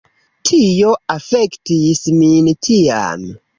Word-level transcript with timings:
Tio 0.49 0.93
afektis 1.17 2.03
min 2.25 2.51
tiam. 2.71 3.31